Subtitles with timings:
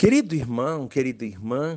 [0.00, 1.76] Querido irmão, querida irmã,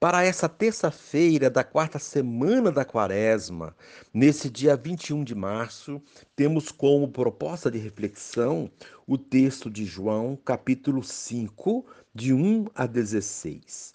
[0.00, 3.76] para essa terça-feira da quarta semana da quaresma,
[4.12, 6.02] nesse dia 21 de março,
[6.34, 8.68] temos como proposta de reflexão
[9.06, 13.92] o texto de João, capítulo 5, de 1 a 16.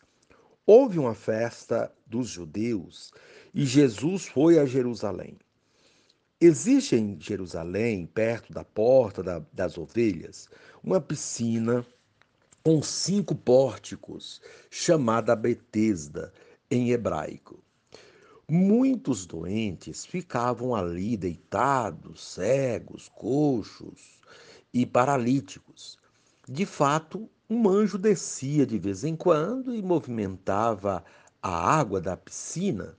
[0.65, 3.11] Houve uma festa dos judeus
[3.53, 5.37] e Jesus foi a Jerusalém.
[6.39, 10.47] Existe em Jerusalém, perto da porta da, das ovelhas,
[10.81, 11.85] uma piscina
[12.65, 14.41] com cinco pórticos,
[14.71, 16.33] chamada Betesda
[16.71, 17.63] em hebraico.
[18.49, 24.19] Muitos doentes ficavam ali deitados, cegos, coxos
[24.73, 25.99] e paralíticos.
[26.49, 31.05] De fato, um anjo descia de vez em quando e movimentava
[31.43, 32.97] a água da piscina,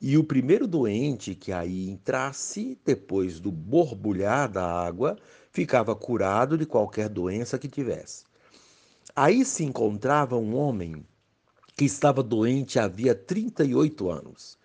[0.00, 5.18] e o primeiro doente que aí entrasse, depois do borbulhar da água,
[5.50, 8.31] ficava curado de qualquer doença que tivesse.
[9.14, 11.06] Aí se encontrava um homem
[11.76, 14.58] que estava doente havia 38 anos.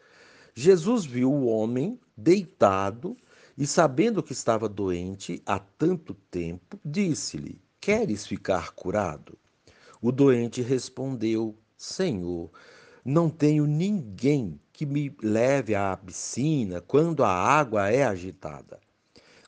[0.56, 3.17] Jesus viu o homem deitado
[3.58, 9.38] e, sabendo que estava doente há tanto tempo, disse-lhe: Queres ficar curado?
[10.02, 12.50] O doente respondeu: Senhor,
[13.04, 18.80] não tenho ninguém que me leve à piscina quando a água é agitada.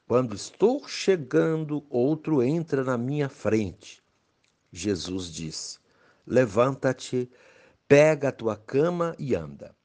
[0.06, 4.03] Quando estou chegando, outro entra na minha frente.
[4.72, 5.80] Jesus disse:
[6.25, 7.30] Levanta-te,
[7.88, 9.75] pega a tua cama e anda.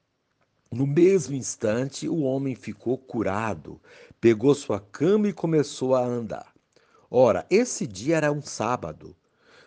[0.71, 3.81] No mesmo instante, o homem ficou curado,
[4.21, 6.53] pegou sua cama e começou a andar.
[7.11, 9.17] Ora, esse dia era um sábado.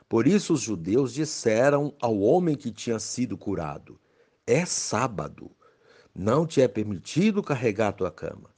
[0.09, 3.99] Por isso os judeus disseram ao homem que tinha sido curado:
[4.45, 5.49] É sábado,
[6.13, 8.49] não te é permitido carregar a tua cama.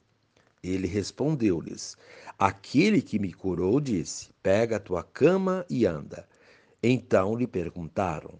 [0.62, 1.96] Ele respondeu-lhes:
[2.38, 6.28] Aquele que me curou disse: Pega a tua cama e anda.
[6.82, 8.38] Então lhe perguntaram: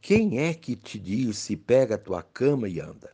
[0.00, 3.12] Quem é que te disse, pega a tua cama e anda?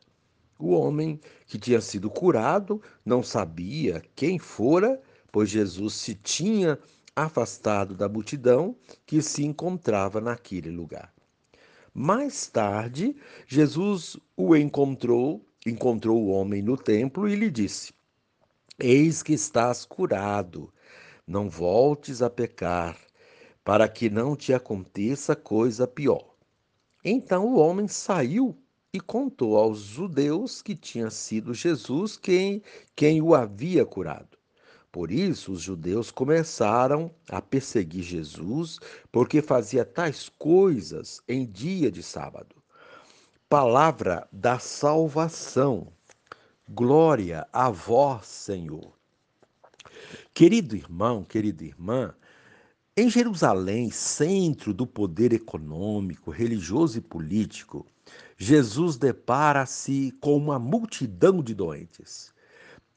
[0.58, 5.00] O homem que tinha sido curado não sabia quem fora,
[5.32, 6.78] pois Jesus se tinha
[7.16, 11.12] afastado da multidão que se encontrava naquele lugar.
[11.92, 13.16] Mais tarde,
[13.47, 17.92] Jesus o encontrou, encontrou o homem no templo e lhe disse:
[18.78, 20.72] Eis que estás curado,
[21.26, 22.97] não voltes a pecar
[23.65, 26.34] para que não te aconteça coisa pior.
[27.04, 28.56] Então o homem saiu
[28.93, 32.62] e contou aos judeus que tinha sido Jesus quem,
[32.97, 34.38] quem o havia curado.
[34.91, 38.81] Por isso, os judeus começaram a perseguir Jesus,
[39.12, 42.56] porque fazia tais coisas em dia de sábado.
[43.48, 45.92] Palavra da salvação.
[46.69, 48.92] Glória a vós, Senhor.
[50.34, 52.15] Querido irmão, querida irmã,
[53.00, 57.87] em Jerusalém, centro do poder econômico, religioso e político,
[58.37, 62.31] Jesus depara-se com uma multidão de doentes.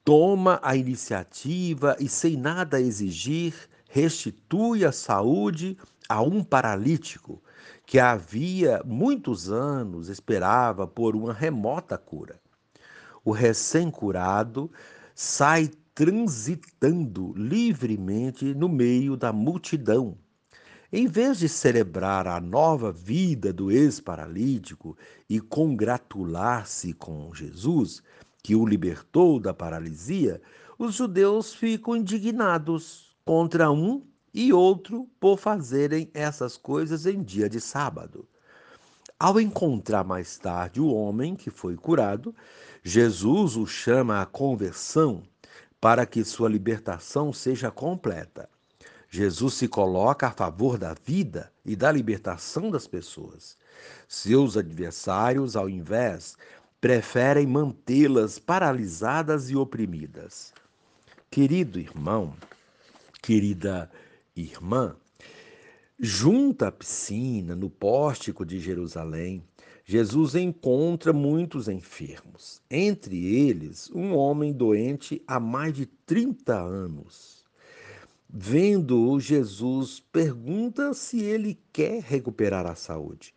[0.04, 3.54] Toma a iniciativa e, sem nada exigir,
[3.88, 5.78] restitui a saúde
[6.10, 7.42] a um paralítico
[7.86, 12.38] que havia muitos anos esperava por uma remota cura.
[13.24, 14.70] O recém-curado
[15.16, 20.18] sai transitando livremente no meio da multidão.
[20.92, 24.98] Em vez de celebrar a nova vida do ex-paralítico
[25.30, 28.04] e congratular-se com Jesus,
[28.44, 30.42] que o libertou da paralisia,
[30.78, 37.62] os judeus ficam indignados contra um e outro por fazerem essas coisas em dia de
[37.62, 38.28] sábado.
[39.20, 42.36] Ao encontrar mais tarde o homem que foi curado,
[42.84, 45.24] Jesus o chama à conversão
[45.84, 48.50] para que sua libertação seja completa.
[49.10, 53.58] Jesus se coloca a favor da vida e da libertação das pessoas.
[54.08, 56.38] Seus adversários, ao invés,
[56.80, 60.54] preferem mantê-las paralisadas e oprimidas.
[61.30, 62.34] Querido irmão,
[63.22, 63.92] querida
[64.38, 64.96] irmã,
[66.00, 69.44] junto à piscina, no pórtico de Jerusalém,
[69.86, 77.44] Jesus encontra muitos enfermos, entre eles um homem doente há mais de 30 anos.
[78.30, 83.36] Vendo-o, Jesus pergunta se ele quer recuperar a saúde.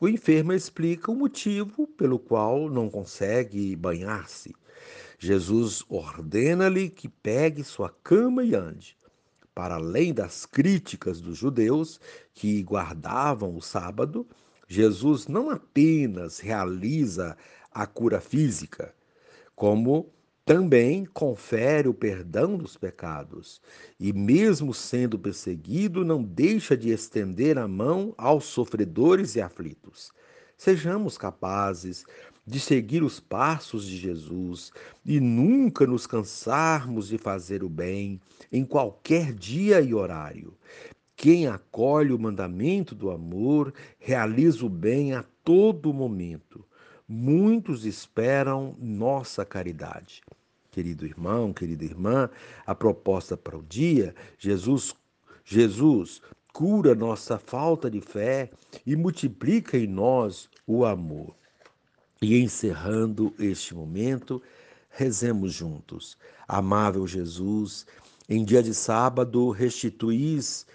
[0.00, 4.52] O enfermo explica o motivo pelo qual não consegue banhar-se.
[5.16, 8.98] Jesus ordena-lhe que pegue sua cama e ande.
[9.54, 12.00] Para além das críticas dos judeus
[12.34, 14.26] que guardavam o sábado,
[14.68, 17.36] Jesus não apenas realiza
[17.72, 18.94] a cura física,
[19.54, 20.12] como
[20.44, 23.62] também confere o perdão dos pecados,
[23.98, 30.12] e mesmo sendo perseguido, não deixa de estender a mão aos sofredores e aflitos.
[30.56, 32.04] Sejamos capazes
[32.46, 34.70] de seguir os passos de Jesus
[35.04, 38.20] e nunca nos cansarmos de fazer o bem
[38.52, 40.54] em qualquer dia e horário.
[41.16, 46.64] Quem acolhe o mandamento do amor realiza o bem a todo momento.
[47.08, 50.22] Muitos esperam nossa caridade.
[50.70, 52.28] Querido irmão, querida irmã,
[52.66, 54.94] a proposta para o dia, Jesus,
[55.44, 56.20] Jesus
[56.52, 58.50] cura nossa falta de fé
[58.86, 61.34] e multiplica em nós o amor.
[62.22, 64.42] E encerrando este momento,
[64.88, 66.16] rezemos juntos.
[66.48, 67.86] Amável Jesus,
[68.28, 70.66] em dia de sábado, restituís,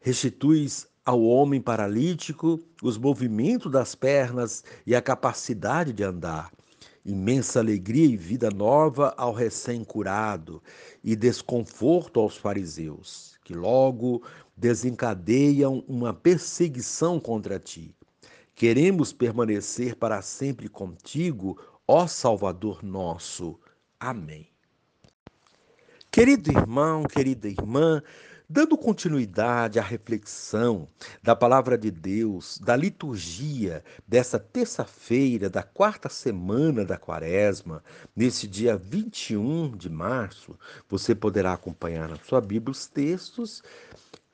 [0.00, 6.52] restituís ao homem paralítico os movimentos das pernas e a capacidade de andar.
[7.04, 10.62] Imensa alegria e vida nova ao recém-curado
[11.02, 14.22] e desconforto aos fariseus, que logo
[14.54, 17.94] desencadeiam uma perseguição contra ti.
[18.54, 23.58] Queremos permanecer para sempre contigo, ó Salvador nosso.
[23.98, 24.50] Amém.
[26.10, 28.02] Querido irmão, querida irmã,
[28.50, 30.88] Dando continuidade à reflexão
[31.22, 37.84] da palavra de Deus, da liturgia dessa terça-feira da quarta semana da quaresma,
[38.16, 40.58] nesse dia 21 de março,
[40.88, 43.62] você poderá acompanhar na sua Bíblia os textos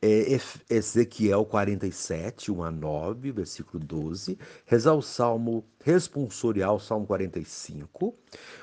[0.06, 8.15] é, Ezequiel 47, 1 a 9, versículo 12, rezar o Salmo responsorial, Salmo 45,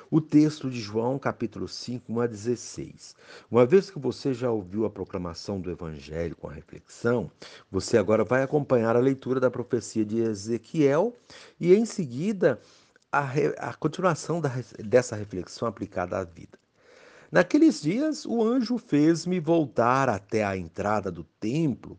[0.08, 3.16] o texto de João, capítulo 5, 1 a 16.
[3.50, 7.28] Uma vez que você já ouviu a proclamação do Evangelho com a reflexão,
[7.68, 11.12] você agora vai acompanhar a leitura da profecia de Ezequiel
[11.58, 12.60] e, em seguida,
[13.10, 16.61] a, a continuação da, dessa reflexão aplicada à vida.
[17.32, 21.98] Naqueles dias, o anjo fez-me voltar até a entrada do templo,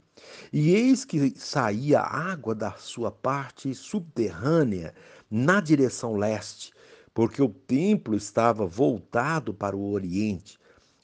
[0.52, 4.94] e eis que saía água da sua parte subterrânea
[5.32, 6.72] na direção leste,
[7.16, 10.60] porque o templo estava voltado para o oriente.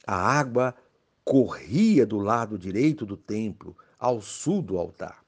[0.06, 0.76] A água
[1.24, 5.24] corria do lado direito do templo, ao sul do altar.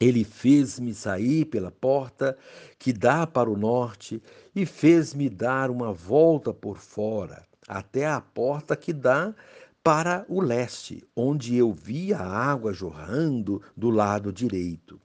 [0.00, 2.36] Ele fez-me sair pela porta
[2.76, 4.20] que dá para o norte
[4.52, 9.32] e fez-me dar uma volta por fora até a porta que dá
[9.80, 15.00] para o leste, onde eu vi a água jorrando do lado direito.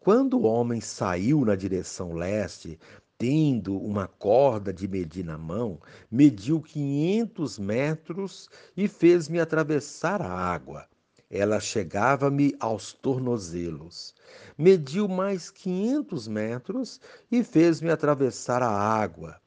[0.00, 2.76] Quando o homem saiu na direção leste,
[3.16, 10.88] tendo uma corda de medir na mão, mediu quinhentos metros e fez-me atravessar a água.
[11.30, 14.12] Ela chegava-me aos tornozelos.
[14.58, 17.00] Mediu mais quinhentos metros
[17.30, 19.41] e fez-me atravessar a água.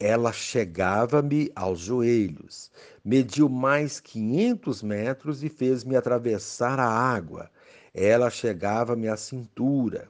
[0.00, 2.70] Ela chegava-me aos joelhos,
[3.04, 7.50] mediu mais quinhentos metros e fez-me atravessar a água.
[7.94, 10.08] Ela chegava-me à cintura.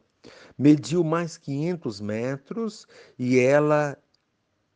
[0.56, 2.86] Mediu mais quinhentos metros
[3.18, 3.98] e ela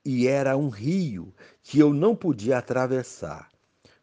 [0.04, 3.50] e era um rio que eu não podia atravessar,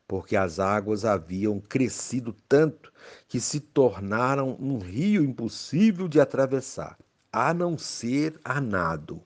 [0.07, 2.91] porque as águas haviam crescido tanto
[3.27, 6.97] que se tornaram um rio impossível de atravessar,
[7.31, 9.21] a não ser a nado.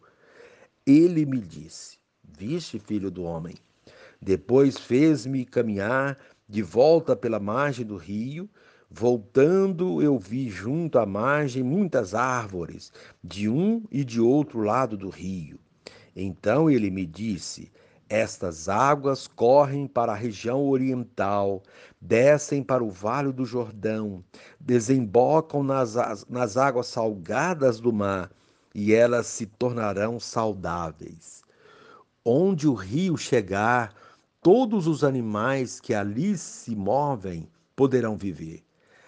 [0.89, 3.53] Ele me disse: Viste, filho do homem?
[4.19, 8.49] Depois fez-me caminhar de volta pela margem do rio.
[8.89, 12.91] Voltando, eu vi junto à margem muitas árvores,
[13.23, 15.59] de um e de outro lado do rio.
[16.15, 17.71] Então ele me disse:
[18.09, 21.61] Estas águas correm para a região oriental,
[22.01, 24.23] descem para o vale do Jordão,
[24.59, 25.93] desembocam nas,
[26.27, 28.31] nas águas salgadas do mar
[28.73, 31.43] e elas se tornarão saudáveis.
[32.23, 33.93] Onde o rio chegar,
[34.41, 38.63] todos os animais que ali se movem poderão viver.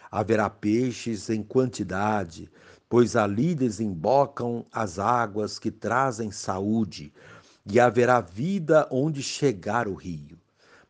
[0.09, 2.49] Haverá peixes em quantidade,
[2.89, 7.13] pois ali desembocam as águas que trazem saúde,
[7.65, 10.37] e haverá vida onde chegar o rio.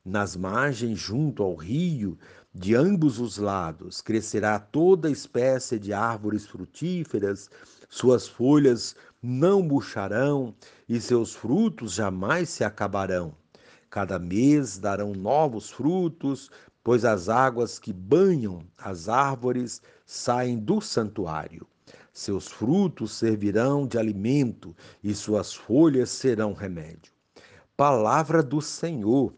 [0.03, 2.17] Nas margens, junto ao rio,
[2.53, 7.49] de ambos os lados, crescerá toda espécie de árvores frutíferas
[7.91, 10.55] suas folhas não murcharão
[10.87, 13.35] e seus frutos jamais se acabarão.
[13.89, 16.49] Cada mês darão novos frutos,
[16.81, 21.67] pois as águas que banham as árvores saem do santuário.
[22.13, 27.11] Seus frutos servirão de alimento e suas folhas serão remédio.
[27.75, 29.33] Palavra do Senhor.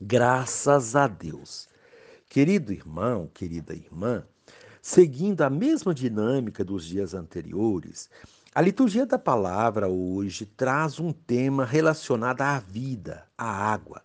[0.00, 1.68] Graças a Deus.
[2.28, 4.24] Querido irmão, querida irmã,
[4.88, 8.08] Seguindo a mesma dinâmica dos dias anteriores,
[8.54, 14.00] A liturgia da palavra hoje traz um tema relacionado à vida, à água.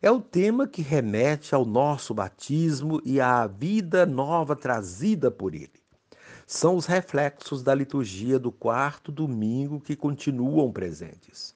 [0.00, 5.82] É o tema que remete ao nosso batismo e à vida nova trazida por ele.
[6.46, 11.54] São os reflexos da liturgia do quarto domingo que continuam presentes.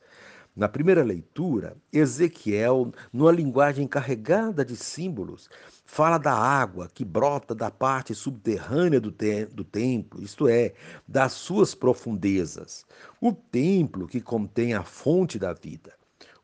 [0.55, 5.49] Na primeira leitura, Ezequiel, numa linguagem carregada de símbolos,
[5.87, 10.75] fala da água que brota da parte subterrânea do, te do templo, isto é,
[11.07, 12.85] das suas profundezas.
[13.21, 15.95] O templo que contém a fonte da vida.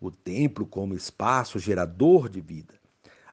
[0.01, 2.75] O templo como espaço gerador de vida.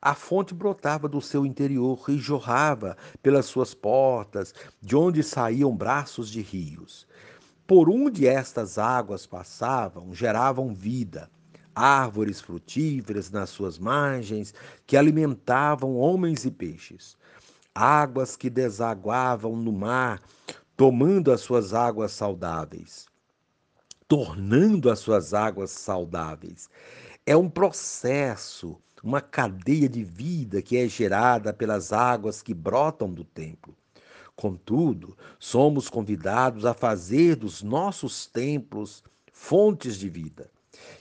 [0.01, 6.29] A fonte brotava do seu interior e jorrava pelas suas portas, de onde saíam braços
[6.29, 7.07] de rios.
[7.75, 11.27] Por onde estas águas passavam, geravam vida
[11.73, 14.53] árvores frutíferas nas suas margens
[14.85, 17.17] que alimentavam homens e peixes,
[17.73, 20.21] águas que desaguavam no mar,
[20.77, 23.07] tomando as suas águas saudáveis,
[24.07, 26.69] tornando as suas águas saudáveis.
[27.25, 33.23] É um processo, uma cadeia de vida que é gerada pelas águas que brotam do
[33.23, 33.75] templo.
[34.35, 40.49] Contudo, somos convidados a fazer dos nossos templos fontes de vida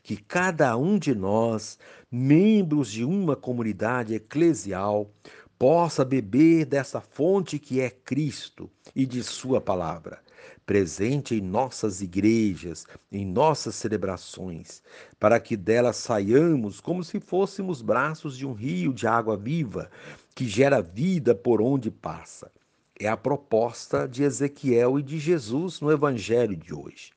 [0.03, 1.79] que cada um de nós,
[2.11, 5.11] membros de uma comunidade eclesial,
[5.59, 10.21] possa beber dessa fonte que é Cristo e de Sua palavra,
[10.67, 14.83] presente em nossas igrejas, em nossas celebrações,
[15.21, 19.91] para que dela saiamos como se fôssemos braços de um rio de água viva
[20.35, 22.51] que gera vida por onde passa.
[22.99, 27.13] É a proposta de Ezequiel e de Jesus no Evangelho de hoje.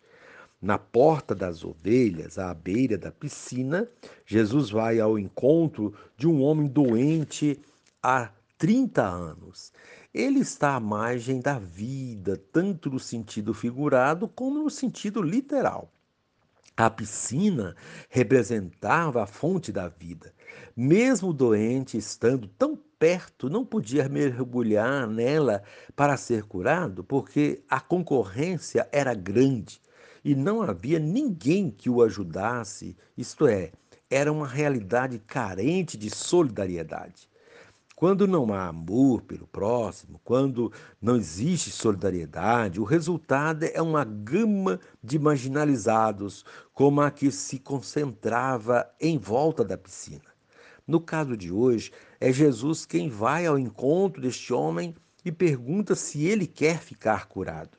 [0.62, 3.88] Na porta das ovelhas, à beira da piscina,
[4.26, 7.60] Jesus vai ao encontro de um homem doente
[8.02, 9.72] há 30 anos.
[10.14, 15.92] Ele está à margem da vida, tanto no sentido figurado como no sentido literal.
[16.78, 17.76] A piscina
[18.10, 20.34] representava a fonte da vida.
[20.76, 25.64] Mesmo doente estando tão perto, não podia mergulhar nela
[25.96, 29.82] para ser curado, porque a concorrência era grande
[30.24, 33.72] e não havia ninguém que o ajudasse, isto é,
[34.10, 37.30] era uma realidade carente de solidariedade.
[37.96, 40.70] Quando não há amor pelo próximo, quando
[41.02, 48.86] não existe solidariedade, o resultado é uma gama de marginalizados, como a que se concentrava
[49.00, 50.35] em volta da piscina.
[50.88, 56.24] No caso de hoje, é Jesus quem vai ao encontro deste homem e pergunta se
[56.24, 57.78] ele quer ficar curado.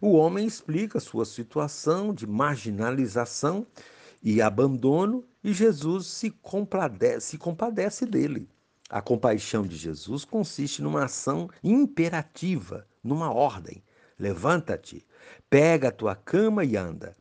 [0.00, 3.66] O homem explica sua situação de marginalização
[4.22, 8.48] e abandono e Jesus se compadece, se compadece dele.
[8.90, 13.82] A compaixão de Jesus consiste numa ação imperativa, numa ordem.
[14.18, 15.06] Levanta-te,
[15.48, 17.16] pega a tua cama e anda.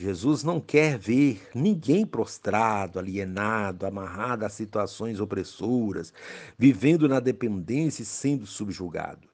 [0.00, 6.12] Jesus não quer ver ninguém prostrado, alienado, amarrado a situações opressoras,
[6.58, 9.28] vivendo na dependência e sendo subjugado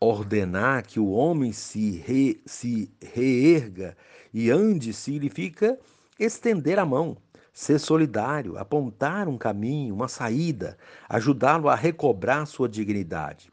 [0.00, 3.94] ordenar que o homem se, re, se reerga
[4.32, 5.78] e ande significa
[6.18, 7.18] estender a mão,
[7.52, 13.52] ser solidário, apontar um caminho, uma saída, ajudá-lo a recobrar sua dignidade.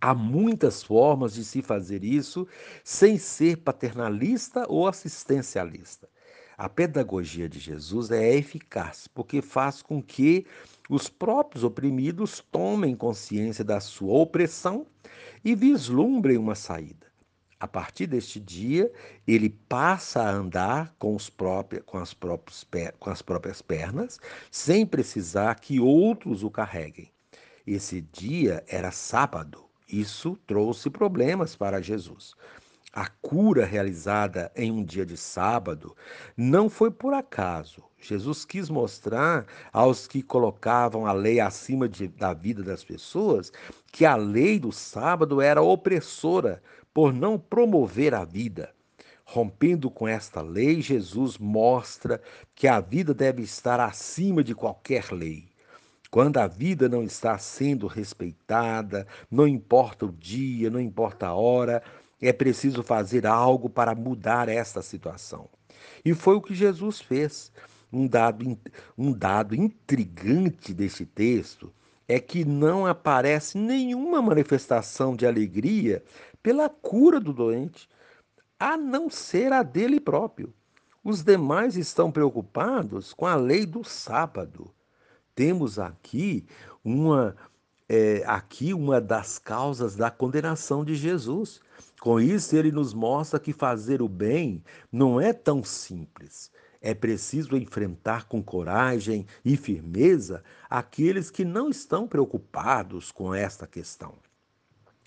[0.00, 2.48] Há muitas formas de se fazer isso
[2.82, 6.08] sem ser paternalista ou assistencialista.
[6.56, 10.46] A pedagogia de Jesus é eficaz porque faz com que
[10.88, 14.86] os próprios oprimidos tomem consciência da sua opressão
[15.44, 17.06] e vislumbrem uma saída.
[17.58, 18.90] A partir deste dia,
[19.26, 22.66] ele passa a andar com, os próprios, com, as próprios,
[22.98, 24.18] com as próprias pernas,
[24.50, 27.12] sem precisar que outros o carreguem.
[27.66, 29.69] Esse dia era sábado.
[29.90, 32.34] Isso trouxe problemas para Jesus.
[32.92, 35.96] A cura realizada em um dia de sábado
[36.36, 37.84] não foi por acaso.
[37.98, 43.52] Jesus quis mostrar aos que colocavam a lei acima de, da vida das pessoas
[43.92, 48.74] que a lei do sábado era opressora por não promover a vida.
[49.24, 52.20] Rompendo com esta lei, Jesus mostra
[52.54, 55.49] que a vida deve estar acima de qualquer lei.
[56.10, 61.82] Quando a vida não está sendo respeitada, não importa o dia, não importa a hora,
[62.20, 65.48] é preciso fazer algo para mudar esta situação.
[66.04, 67.52] E foi o que Jesus fez.
[67.92, 68.58] Um dado,
[68.96, 71.72] um dado intrigante deste texto
[72.06, 76.02] é que não aparece nenhuma manifestação de alegria
[76.42, 77.88] pela cura do doente,
[78.58, 80.52] a não ser a dele próprio.
[81.04, 84.72] Os demais estão preocupados com a lei do sábado.
[85.40, 86.44] Temos aqui
[86.84, 87.34] uma
[87.88, 91.62] é, aqui uma das causas da condenação de Jesus.
[91.98, 96.52] Com isso, ele nos mostra que fazer o bem não é tão simples.
[96.78, 104.18] É preciso enfrentar com coragem e firmeza aqueles que não estão preocupados com esta questão.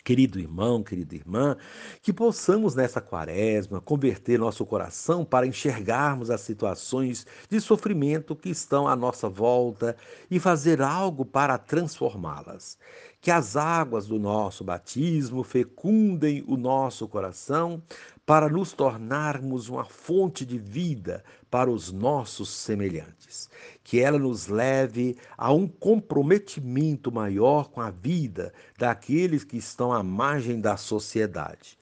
[0.03, 1.55] Querido irmão, querida irmã,
[2.01, 8.85] que possamos nessa quaresma converter nosso coração para enxergarmos as situações de sofrimento que estão
[8.85, 9.95] à nossa volta
[10.29, 12.77] e fazer algo para transformá-las.
[13.23, 17.81] Que as águas do nosso batismo fecundem o nosso coração
[18.25, 23.49] para nos tornarmos uma fonte de vida para os nossos semelhantes.
[23.81, 30.03] Que ela nos leve a um comprometimento maior com a vida daqueles que estão à
[30.03, 31.79] margem da sociedade.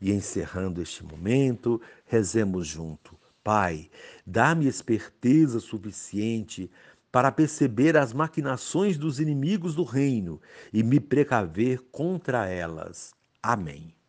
[0.00, 3.16] E encerrando este momento, rezemos junto.
[3.44, 3.88] Pai,
[4.26, 6.68] dá-me esperteza suficiente
[7.12, 10.40] para perceber as maquinações dos inimigos do reino
[10.72, 13.14] e me precaver contra elas.
[13.42, 13.99] Amém.